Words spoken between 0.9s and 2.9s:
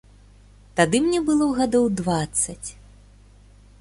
мне было гадоў дваццаць.